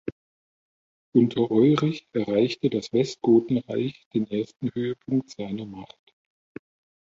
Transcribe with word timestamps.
Unter 1.15 1.51
Eurich 1.51 2.07
erreichte 2.11 2.71
das 2.71 2.91
Westgotenreich 2.91 4.07
den 4.15 4.25
ersten 4.31 4.73
Höhepunkt 4.73 5.29
seiner 5.29 5.67
Macht. 5.67 6.15